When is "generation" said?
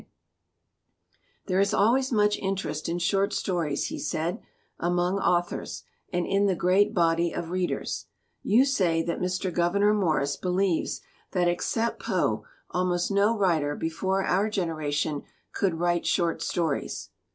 14.49-15.21